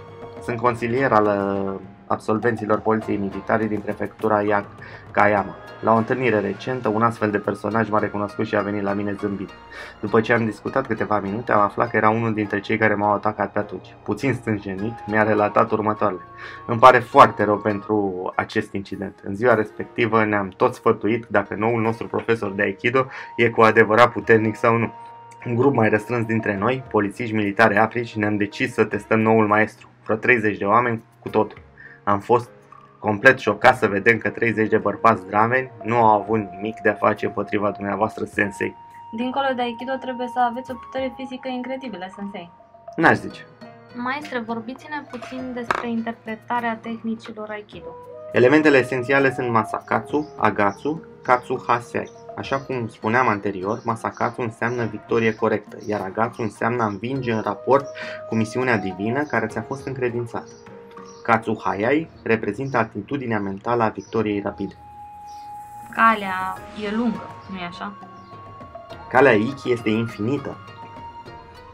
Sunt 0.45 0.59
consilier 0.59 1.11
al 1.11 1.25
uh, 1.25 1.79
absolvenților 2.07 2.79
poliției 2.79 3.17
militare 3.17 3.65
din 3.65 3.79
prefectura 3.79 4.41
Yakayama. 4.41 5.55
La 5.81 5.93
o 5.93 5.95
întâlnire 5.95 6.39
recentă, 6.39 6.87
un 6.87 7.01
astfel 7.01 7.31
de 7.31 7.37
personaj 7.37 7.89
m-a 7.89 7.99
recunoscut 7.99 8.45
și 8.45 8.55
a 8.55 8.61
venit 8.61 8.81
la 8.81 8.93
mine 8.93 9.15
zâmbit. 9.19 9.49
După 9.99 10.21
ce 10.21 10.33
am 10.33 10.45
discutat 10.45 10.87
câteva 10.87 11.19
minute, 11.19 11.51
am 11.51 11.59
aflat 11.59 11.89
că 11.89 11.97
era 11.97 12.09
unul 12.09 12.33
dintre 12.33 12.59
cei 12.59 12.77
care 12.77 12.95
m-au 12.95 13.13
atacat 13.13 13.51
pe 13.51 13.59
atunci. 13.59 13.95
Puțin 14.03 14.33
stânjenit, 14.33 14.93
mi-a 15.07 15.23
relatat 15.23 15.71
următoarele. 15.71 16.21
Îmi 16.67 16.79
pare 16.79 16.99
foarte 16.99 17.43
rău 17.43 17.57
pentru 17.57 18.31
acest 18.35 18.73
incident. 18.73 19.19
În 19.23 19.35
ziua 19.35 19.53
respectivă 19.53 20.25
ne-am 20.25 20.49
tot 20.49 20.73
sfătuit 20.73 21.25
dacă 21.29 21.55
noul 21.55 21.81
nostru 21.81 22.07
profesor 22.07 22.51
de 22.51 22.61
Aikido 22.61 23.05
e 23.35 23.49
cu 23.49 23.61
adevărat 23.61 24.11
puternic 24.11 24.55
sau 24.55 24.77
nu. 24.77 24.91
Un 25.45 25.55
grup 25.55 25.73
mai 25.73 25.89
restrâns 25.89 26.25
dintre 26.25 26.57
noi, 26.57 26.83
polițiști 26.91 27.35
militare 27.35 27.77
aprici, 27.77 28.15
ne-am 28.15 28.37
decis 28.37 28.73
să 28.73 28.83
testăm 28.83 29.19
noul 29.19 29.47
maestru. 29.47 29.89
Vreo 30.05 30.17
30 30.17 30.57
de 30.57 30.65
oameni 30.65 31.03
cu 31.19 31.29
totul. 31.29 31.61
Am 32.03 32.19
fost 32.19 32.49
complet 32.99 33.39
șocat 33.39 33.77
să 33.77 33.87
vedem 33.87 34.17
că 34.17 34.29
30 34.29 34.69
de 34.69 34.77
bărbați 34.77 35.27
drameni 35.27 35.71
nu 35.83 35.95
au 35.95 36.21
avut 36.21 36.39
nimic 36.39 36.79
de 36.81 36.89
a 36.89 36.93
face 36.93 37.25
împotriva 37.25 37.71
dumneavoastră 37.71 38.25
sensei. 38.25 38.75
Dincolo 39.15 39.47
de 39.55 39.61
Aikido 39.61 39.93
trebuie 40.01 40.27
să 40.33 40.39
aveți 40.39 40.71
o 40.71 40.73
putere 40.73 41.13
fizică 41.15 41.47
incredibilă, 41.47 42.05
sensei. 42.15 42.51
N-aș 42.95 43.17
zice. 43.17 43.45
Maestre, 43.95 44.39
vorbiți-ne 44.39 45.01
puțin 45.09 45.51
despre 45.53 45.89
interpretarea 45.89 46.79
tehnicilor 46.81 47.49
Aikido. 47.49 47.95
Elementele 48.31 48.77
esențiale 48.77 49.33
sunt 49.33 49.49
Masakatsu, 49.49 50.33
Agatsu, 50.37 51.01
Katsu 51.25 51.63
Hasei. 51.67 52.11
Așa 52.37 52.59
cum 52.59 52.87
spuneam 52.87 53.27
anterior, 53.27 53.81
Masakatsu 53.83 54.41
înseamnă 54.41 54.85
victorie 54.85 55.35
corectă, 55.35 55.77
iar 55.87 56.01
Agatsu 56.01 56.41
înseamnă 56.41 56.83
a 56.83 56.85
învinge 56.85 57.31
în 57.31 57.41
raport 57.41 57.85
cu 58.29 58.35
misiunea 58.35 58.77
divină 58.77 59.23
care 59.23 59.47
ți-a 59.47 59.61
fost 59.61 59.85
încredințată. 59.85 60.51
Katsu 61.23 61.61
Hayai 61.63 62.09
reprezintă 62.23 62.77
atitudinea 62.77 63.39
mentală 63.39 63.83
a 63.83 63.89
victoriei 63.89 64.41
rapide. 64.41 64.75
Calea 65.91 66.57
e 66.85 66.95
lungă, 66.95 67.29
nu 67.51 67.57
e 67.57 67.65
așa? 67.65 67.93
Calea 69.09 69.33
Iki 69.33 69.71
este 69.71 69.89
infinită. 69.89 70.57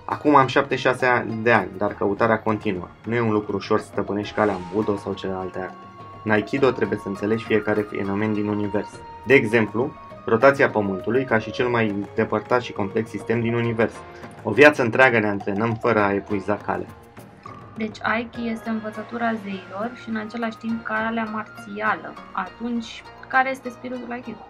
Acum 0.06 0.36
am 0.36 0.48
76 0.48 1.26
de 1.42 1.52
ani, 1.52 1.70
dar 1.78 1.94
căutarea 1.94 2.40
continuă. 2.40 2.88
Nu 3.06 3.16
e 3.16 3.22
un 3.22 3.32
lucru 3.32 3.56
ușor 3.56 3.80
să 3.80 3.86
stăpânești 3.86 4.36
calea 4.36 4.54
în 4.54 4.62
Budo 4.74 4.98
sau 4.98 5.14
celelalte 5.14 5.60
arte. 5.60 5.91
În 6.24 6.32
Aikido 6.32 6.72
trebuie 6.72 7.00
să 7.00 7.08
înțelegi 7.08 7.44
fiecare 7.44 7.82
fenomen 7.82 8.34
din 8.34 8.48
univers. 8.48 8.90
De 9.26 9.34
exemplu, 9.34 9.94
rotația 10.26 10.70
Pământului 10.70 11.24
ca 11.24 11.40
și 11.40 11.52
cel 11.52 11.68
mai 11.68 11.96
depărtat 12.16 12.62
și 12.62 12.72
complex 12.72 13.10
sistem 13.10 13.42
din 13.42 13.54
univers. 13.54 13.94
O 14.44 14.52
viață 14.52 14.82
întreagă 14.82 15.20
ne 15.20 15.28
antrenăm 15.28 15.74
fără 15.74 16.00
a 16.00 16.14
epuiza 16.14 16.58
calea. 16.58 16.88
Deci 17.78 17.98
Aiki 18.02 18.50
este 18.50 18.70
învățătura 18.70 19.34
zeilor 19.44 19.92
și 20.04 20.10
în 20.10 20.16
același 20.16 20.58
timp 20.58 20.84
calea 20.84 21.24
marțială. 21.24 22.14
Atunci, 22.32 23.04
care 23.28 23.50
este 23.50 23.70
spiritul 23.70 24.12
Aikido? 24.12 24.48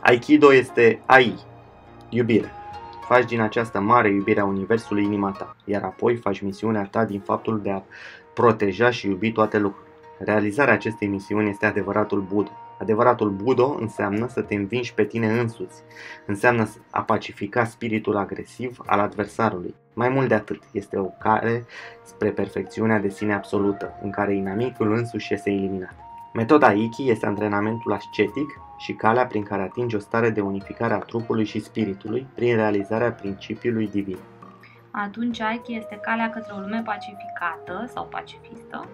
Aikido 0.00 0.54
este 0.54 1.02
Ai, 1.06 1.34
iubire. 2.08 2.52
Faci 3.06 3.24
din 3.24 3.40
această 3.40 3.80
mare 3.80 4.08
iubire 4.08 4.40
a 4.40 4.44
Universului 4.44 5.04
inima 5.04 5.30
ta, 5.30 5.56
iar 5.64 5.82
apoi 5.82 6.16
faci 6.16 6.40
misiunea 6.40 6.88
ta 6.90 7.04
din 7.04 7.20
faptul 7.20 7.60
de 7.62 7.70
a 7.70 7.82
proteja 8.34 8.90
și 8.90 9.06
iubi 9.06 9.32
toate 9.32 9.58
lucrurile. 9.58 9.87
Realizarea 10.18 10.74
acestei 10.74 11.08
misiuni 11.08 11.48
este 11.48 11.66
adevăratul 11.66 12.20
Buddha. 12.20 12.52
Adevăratul 12.80 13.30
Budo 13.30 13.76
înseamnă 13.80 14.28
să 14.28 14.40
te 14.40 14.54
învingi 14.54 14.94
pe 14.94 15.04
tine 15.04 15.40
însuți, 15.40 15.82
înseamnă 16.26 16.68
a 16.90 17.02
pacifica 17.02 17.64
spiritul 17.64 18.16
agresiv 18.16 18.78
al 18.86 19.00
adversarului. 19.00 19.74
Mai 19.92 20.08
mult 20.08 20.28
de 20.28 20.34
atât, 20.34 20.62
este 20.72 20.98
o 20.98 21.04
cale 21.04 21.66
spre 22.02 22.30
perfecțiunea 22.30 22.98
de 22.98 23.08
sine 23.08 23.34
absolută, 23.34 23.98
în 24.02 24.10
care 24.10 24.34
inamicul 24.34 24.92
însuși 24.92 25.34
este 25.34 25.50
eliminat. 25.50 25.94
Metoda 26.32 26.72
Iki 26.72 27.10
este 27.10 27.26
antrenamentul 27.26 27.92
ascetic 27.92 28.60
și 28.76 28.92
calea 28.92 29.26
prin 29.26 29.42
care 29.42 29.62
atingi 29.62 29.96
o 29.96 29.98
stare 29.98 30.30
de 30.30 30.40
unificare 30.40 30.94
a 30.94 30.98
trupului 30.98 31.44
și 31.44 31.60
spiritului 31.60 32.26
prin 32.34 32.56
realizarea 32.56 33.12
principiului 33.12 33.88
divin. 33.88 34.18
Atunci 34.90 35.40
Aiki 35.40 35.76
este 35.76 35.98
calea 36.02 36.30
către 36.30 36.52
o 36.56 36.58
lume 36.58 36.82
pacificată 36.84 37.90
sau 37.94 38.04
pacifistă. 38.04 38.88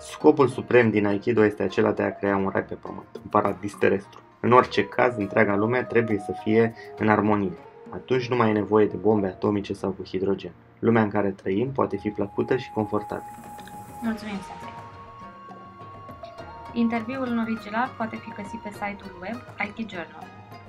Scopul 0.00 0.48
suprem 0.48 0.90
din 0.90 1.06
Aikido 1.06 1.44
este 1.44 1.62
acela 1.62 1.92
de 1.92 2.02
a 2.02 2.16
crea 2.16 2.36
un 2.36 2.48
rai 2.48 2.64
pe 2.64 2.74
pământ, 2.74 3.08
un 3.14 3.28
paradis 3.30 3.74
terestru. 3.74 4.20
În 4.40 4.52
orice 4.52 4.84
caz, 4.84 5.16
întreaga 5.16 5.56
lume 5.56 5.82
trebuie 5.82 6.18
să 6.18 6.32
fie 6.42 6.74
în 6.98 7.08
armonie. 7.08 7.58
Atunci 7.90 8.28
nu 8.28 8.36
mai 8.36 8.50
e 8.50 8.52
nevoie 8.52 8.86
de 8.86 8.96
bombe 8.96 9.26
atomice 9.26 9.72
sau 9.72 9.90
cu 9.90 10.04
hidrogen. 10.04 10.52
Lumea 10.78 11.02
în 11.02 11.10
care 11.10 11.30
trăim 11.30 11.72
poate 11.72 11.96
fi 11.96 12.10
plăcută 12.10 12.56
și 12.56 12.70
confortabilă. 12.70 13.36
Mulțumim, 14.02 14.34
Sensei! 14.34 14.68
Interviul 16.72 17.26
în 17.26 17.38
original 17.38 17.94
poate 17.96 18.16
fi 18.16 18.32
găsit 18.42 18.60
pe 18.60 18.70
site-ul 18.72 19.18
web 19.20 19.36
Aiki 19.58 19.86
Journal. 19.88 20.26